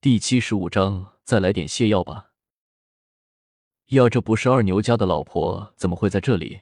[0.00, 2.30] 第七十五章，再来点泻药吧。
[3.86, 6.60] 呀，这不是二牛家的老婆，怎么会在这里？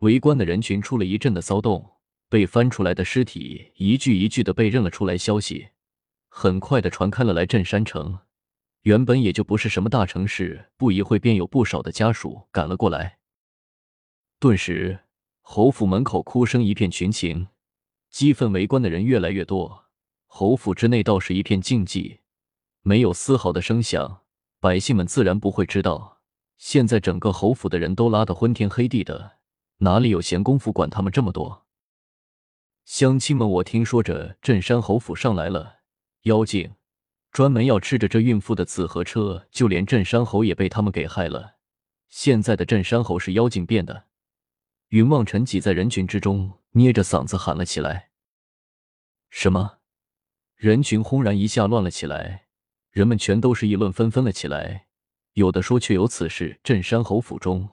[0.00, 1.96] 围观的人群出了一阵的骚动，
[2.28, 5.68] 被翻出来的尸体一具一具的被认了出来，消息
[6.28, 7.46] 很快的传开了来。
[7.46, 8.18] 镇山城
[8.82, 13.20] 原本也就不是什么大城市，不一会便有不少的家属赶了过来。
[14.38, 15.04] 顿时，
[15.40, 17.48] 侯府门口哭声一片群情，
[18.10, 19.86] 激愤围观的人越来越多。
[20.26, 22.18] 侯府之内倒是一片静寂，
[22.82, 24.20] 没有丝毫的声响。
[24.60, 26.20] 百姓们自然不会知道，
[26.56, 29.38] 现在整个侯府的人都拉得昏天黑地的，
[29.78, 31.66] 哪里有闲工夫管他们这么多？
[32.84, 35.80] 乡亲们，我听说着镇山侯府上来了
[36.22, 36.74] 妖精，
[37.32, 41.56] 专门要吃着这孕妇的紫河车，就连镇山侯也被他们给害了。
[42.08, 44.04] 现在的镇山侯是妖精变的。
[44.88, 48.10] 云望尘挤在人群之中，捏着嗓子喊了起来
[49.30, 49.78] ：“什么？”
[50.54, 52.41] 人群轰然一下乱了起来，
[52.92, 54.86] 人们全都是议论纷纷了起来。
[55.32, 57.70] 有的说确有此事，镇山侯府中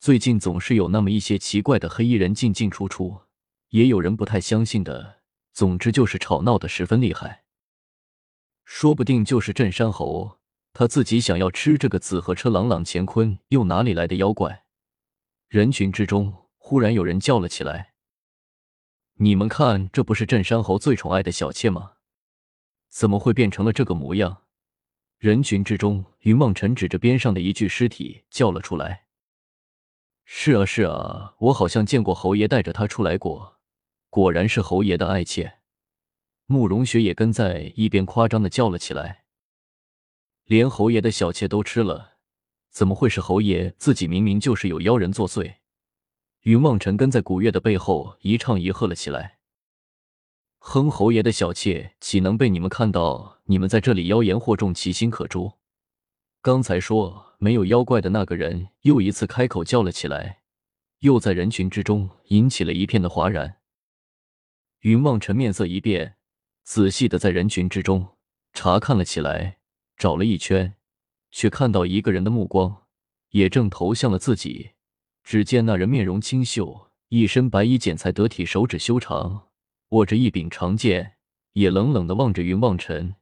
[0.00, 3.26] 最近总是有那么一些奇怪的黑衣人进进出出；
[3.68, 5.20] 也有人不太相信的，
[5.52, 7.44] 总之就是吵闹的十分厉害。
[8.64, 10.38] 说不定就是镇山侯
[10.72, 14.64] 他自己想要吃这个紫河车，朗朗乾坤，又哪里来的妖怪？
[15.48, 17.92] 人群之中忽然有人叫了起来
[19.20, 21.92] ：“你们看，这不是镇山侯最宠爱的小妾吗？”
[22.88, 24.41] 怎么会变成了这个模样？
[25.22, 29.04] 人群之中，云梦辰指着边上的一具尸体叫了出来
[30.26, 33.60] ：“是啊，是啊，我好像见过侯爷带着他出来过，
[34.10, 35.58] 果然是侯爷的爱妾。”
[36.46, 39.22] 慕容雪也跟在一边夸张的叫了起来
[40.46, 42.14] ：“连侯爷的小妾都吃了，
[42.72, 44.08] 怎么会是侯爷自己？
[44.08, 45.54] 明明就是有妖人作祟！”
[46.42, 49.38] 云梦辰跟在古月的背后一唱一和了起来。
[50.64, 53.40] 哼，侯爷的小妾岂能被你们看到？
[53.46, 55.54] 你们在这里妖言惑众，其心可诛。
[56.40, 60.42] 刚才说没有妖怪的那个人又一次开口叫了起来，
[61.00, 63.56] 又在人群之中引起了一片的哗然。
[64.82, 66.14] 云望尘面色一变，
[66.62, 68.16] 仔细的在人群之中
[68.52, 69.58] 查看了起来，
[69.96, 70.74] 找了一圈，
[71.32, 72.84] 却看到一个人的目光
[73.30, 74.70] 也正投向了自己。
[75.24, 79.48] 只见那人面容清秀，一身白衣剪裁得体，手指修长。
[79.92, 81.18] 握着一柄长剑，
[81.52, 83.14] 也冷冷的望着云望尘，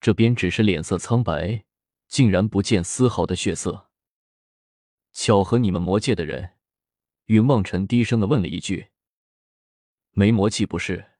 [0.00, 1.64] 这边只是脸色苍白，
[2.08, 3.90] 竟然不见丝毫的血色。
[5.12, 6.54] 巧合你们魔界的人？
[7.26, 8.88] 云望尘低声的问了一句。
[10.10, 11.12] 没魔气不是？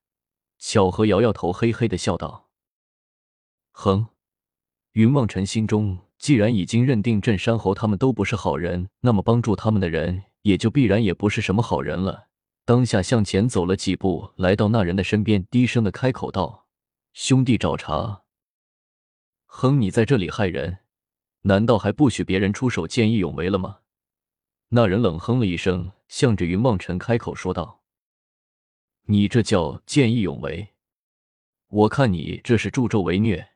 [0.59, 2.51] 巧合摇摇头，嘿嘿的笑道。
[3.71, 4.09] 哼！
[4.93, 12.30] 云望尘心中既然已经认定镇山侯他们都不是好人，那么帮助他们的人也就必然也不是什么好人了。
[12.65, 16.69] 当下向前走了几步，来到那人的身边，低声的开口道
[17.13, 18.23] ：“兄弟找茬，
[19.47, 20.79] 哼，你在这里害人，
[21.43, 23.79] 难道还不许别人出手见义勇为了吗？”
[24.73, 27.83] 那人冷哼了一声，向着云梦尘开口说道
[29.07, 30.69] ：“你这叫见义勇为？
[31.67, 33.49] 我看你这是助纣为虐。”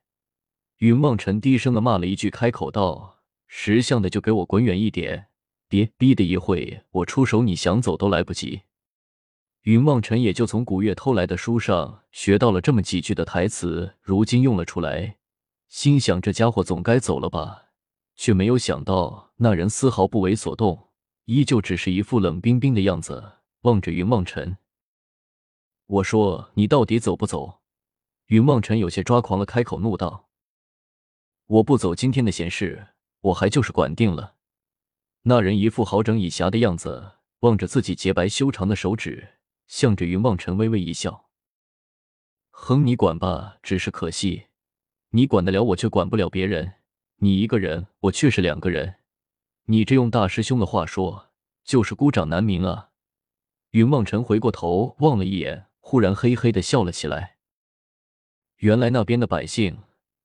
[0.79, 5.29] 云梦尘低声的骂了一句，开口道：“识相的就给我滚远一点，
[5.69, 8.63] 别逼得一会我出手，你想走都来不及。”
[9.65, 15.17] 云望尘也就从古月偷来的书上学到了这么几句的台词，如今用了出来，
[15.69, 17.69] 心想这家伙总该走了吧，
[18.15, 20.91] 却没有想到那人丝毫不为所动，
[21.25, 24.59] 依旧只是一副冷冰冰的样子，望着云望尘。
[25.87, 27.61] 我说你到底走不走？
[28.27, 30.29] 云望尘有些抓狂了，开口怒道
[31.47, 32.89] ：“我不走，今天的闲事
[33.23, 34.35] 我还就是管定了。”
[35.25, 39.31] 那人一副好整以暇的样子，望着自己洁白修长的手指。
[39.75, 41.27] 向着云望尘微微一笑，
[42.53, 43.57] 哼，你管吧。
[43.61, 44.47] 只是可惜，
[45.11, 46.75] 你管得了我，却管不了别人。
[47.17, 49.01] 你一个人，我却是两个人。
[49.65, 51.33] 你这用大师兄的话说，
[51.65, 52.91] 就是孤掌难鸣啊。
[53.71, 57.39] 云望尘回过头望了一眼，忽然嘿嘿的笑了起来。
[58.59, 59.77] 原来那边的百姓，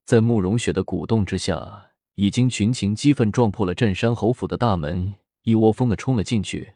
[0.06, 6.76] 在慕容雪的鼓动之下，已经群情激愤，撞破了镇山侯府的大门，一窝蜂的冲了进去。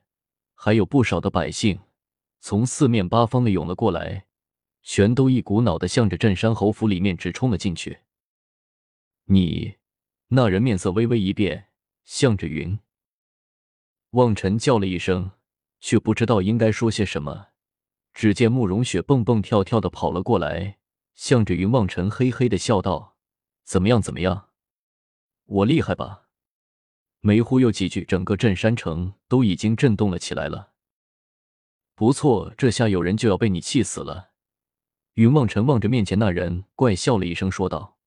[0.56, 1.80] 还有不少的百姓。
[2.46, 4.26] 从四面八方的涌了过来，
[4.82, 8.00] 全都一股脑的向着镇山侯府里面直冲了进去。
[9.28, 9.78] 你，
[10.28, 11.70] 那人面色微微一变，
[12.04, 12.78] 向着云
[14.10, 15.32] 望尘叫了一声，
[15.80, 17.48] 却不知道应该说些什么。
[18.14, 20.80] 只见慕容雪蹦蹦跳跳的跑了过来，
[21.14, 23.16] 向着云望尘嘿嘿的笑道
[23.64, 24.02] ：“怎么样？
[24.02, 24.50] 怎么样？
[25.46, 26.28] 我厉害吧？”
[27.24, 30.73] 没忽悠几句，整个镇山城都已经震动了起来了。
[31.96, 34.32] 不错，这下有人就要被你气死了。
[35.14, 38.00] 云望尘望着面前那人，怪笑了一声，说道：“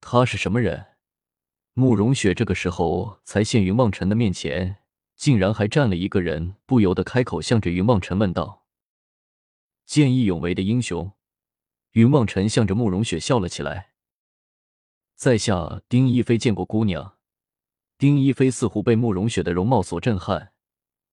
[0.00, 0.86] 他是什么人？
[1.74, 4.76] 慕容雪这个时候才现云望尘的面前，
[5.16, 8.64] 竟然还站了一个人，不由得开口向着云望尘问道
[9.84, 11.12] ：“见义勇为的英雄。”
[11.92, 13.92] 云望尘向着慕容雪笑了起来。
[15.16, 17.16] 在下丁一飞见过姑娘。
[17.96, 20.52] 丁一飞似乎被慕容雪的容貌所震撼，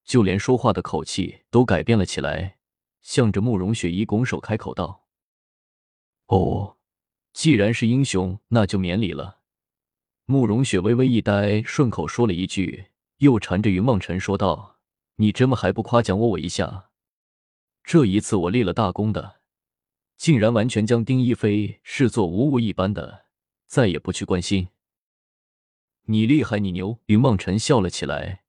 [0.06, 2.58] 就连说话的口气都改变了起来，
[3.02, 5.08] 向着慕容雪一拱手，开口道
[6.28, 6.78] ：“哦，
[7.34, 9.40] 既然是英雄，那就免礼了。”
[10.26, 12.86] 慕容雪微微一呆，顺口说了一句，
[13.18, 14.80] 又缠着云梦辰说道
[15.18, 16.92] ：“你这么还不夸奖我我一下？
[17.84, 19.42] 这一次我立了大功的，
[20.18, 23.26] 竟然完全将丁一飞视作无物一般的，
[23.68, 24.70] 再也不去关心。
[26.04, 28.45] 你厉害，你牛！”云望尘笑了起来，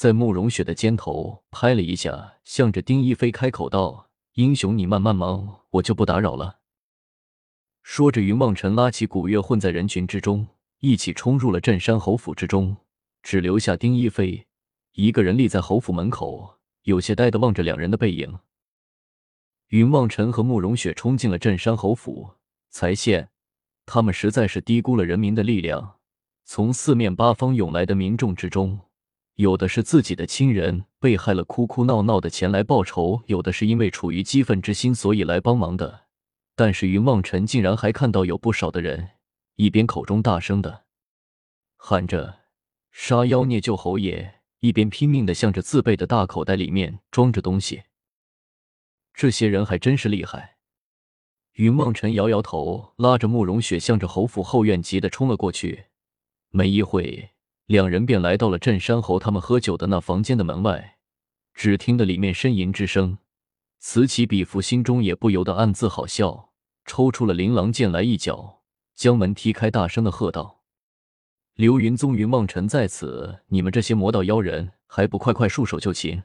[0.00, 6.60] 在慕容雪的肩头拍了一下，向着丁一飞开口道：“英雄，你慢慢忙，我就不打扰了。”
[7.84, 10.48] 说着，云望尘拉起古月，混在人群之中。
[10.78, 12.78] 一起冲入了镇山侯府之中，
[13.22, 14.46] 只留下丁一飞
[14.92, 18.38] 一个人立在侯府门口，有些呆的望着两人的背影。
[19.68, 22.36] 云望尘和慕容雪冲进了镇山侯府，
[22.70, 23.28] 才现
[23.84, 25.96] 他们实在是低估了人民的力量。
[26.46, 28.80] 从四面八方涌来的民众之中，
[29.40, 36.08] 有的是自己的亲人被害了，哭哭闹闹的前来报仇；有的是因为处于激愤之心，所以来帮忙的。
[36.54, 39.12] 但是云望尘竟然还看到有不少的人。
[39.56, 40.84] 一边口中大声的
[41.78, 42.40] 喊着
[42.92, 47.84] “杀妖孽救侯爷”，一边拼命的向着自备的大口袋里面装着东西。
[49.14, 50.58] 这些人还真是厉害。
[51.52, 55.86] 云梦辰摇摇头，拉着慕容雪向着侯府后院急的冲了过去。
[56.50, 57.30] 没一会，
[57.70, 60.98] 两人便来到了镇山侯他们喝酒的那房间的门外。
[61.54, 63.18] 只听得里面呻吟之声，
[63.78, 66.50] 此起彼伏，心中也不由得暗自好笑，
[66.84, 68.64] 抽出了琳琅剑来一脚。
[68.96, 70.64] 将门踢开，大声的喝道
[71.54, 76.24] ：“流云宗云望尘在此，你们这些魔道妖人，还不快快束手就擒！”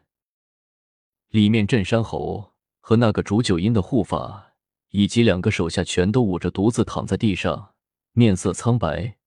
[1.29, 4.55] 里面镇山侯和那个煮酒阴的护法，
[4.89, 7.75] 以及两个手下，全都捂着肚子躺在地上，
[8.13, 9.17] 面色苍白，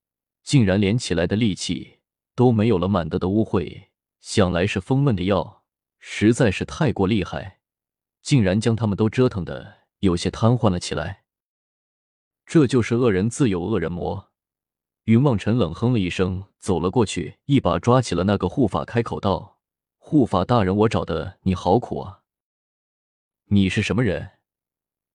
[0.43, 1.98] 竟然连起来的力气
[2.39, 3.89] 都没有了，满的的污秽，
[4.21, 5.65] 想来是风闷的药，
[5.99, 7.59] 实在是太过厉害，
[8.23, 11.25] 竟然将他们都折腾的有些瘫痪了起来。
[12.47, 14.31] 这就是恶人自有恶人磨。
[15.07, 19.59] 云望尘冷哼了一声，走了过去，一把抓起了那个护法，开口道
[19.99, 22.21] ：“护法大人，我找的你好苦啊！
[23.47, 24.31] 你是什么人？”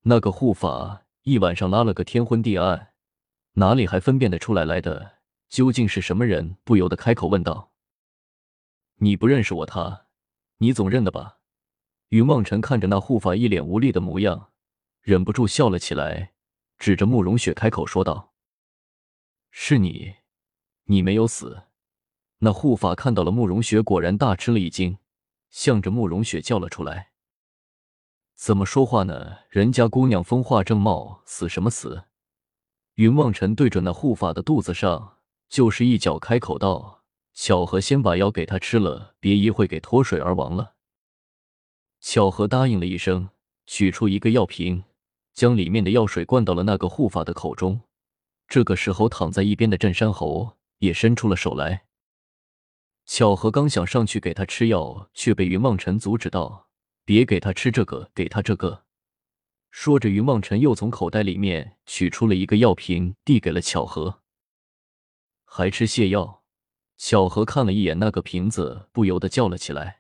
[0.04, 2.90] 那个护法一晚上拉了个天昏地暗，
[3.54, 5.20] 哪里还分辨得出来来的
[5.54, 6.58] 究竟是什么人？
[6.64, 7.72] 不由得开口问道
[8.98, 9.68] ：“你不认识我？
[9.68, 10.08] 他，
[10.58, 11.38] 你总认得吧？”
[12.10, 14.50] 云望尘看着那护法一脸无力的模样，
[15.02, 16.34] 忍不住笑了起来。
[16.80, 18.34] 指着慕容雪开口说道
[19.52, 20.16] ：“是你，
[20.86, 21.66] 你没有死。”
[22.42, 24.98] 那护法看到了慕容雪，果然大吃了一惊，
[25.52, 27.12] 向着慕容雪叫了出来
[28.34, 29.38] ：“怎么说话呢？
[29.52, 32.06] 人家姑娘风华正茂，死什么死？”
[32.96, 35.13] 云望尘对准那护法的肚子上
[35.54, 40.74] 就是一脚，开口道：“巧合，先把药给他吃了，别一会给脱水而亡了。”
[42.02, 43.30] 巧合答应了一声，
[43.68, 44.84] 取出一个药瓶。
[45.36, 47.82] 将里面的药水灌到了那个护法的口中。
[48.48, 51.84] 这个时候，躺在一边的镇山猴也伸出了手来。
[53.06, 56.68] 巧合刚想上去给他吃药，却被云望尘阻止道
[57.06, 58.86] ：“别给他吃这个，给他这个。”
[59.70, 64.23] 说着，云望尘又从口袋里面取出了一个药瓶，递给了巧合。
[65.56, 66.42] 还吃泻药？
[66.98, 70.00] 小何看了一眼那个瓶子，不由得叫了起来。